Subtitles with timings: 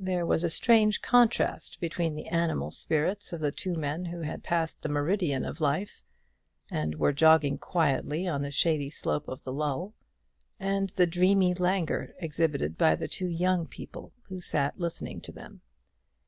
[0.00, 4.42] There was a strange contrast between the animal spirits of the two men who had
[4.42, 6.02] passed the meridian of life,
[6.68, 9.94] and were jogging quietly on the shady slope of the lull,
[10.58, 15.60] and the dreamy languor exhibited by the two young people who sat listening to them.